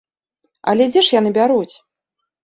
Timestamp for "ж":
1.07-1.13